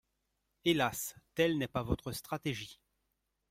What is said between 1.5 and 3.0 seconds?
n’est pas votre stratégie.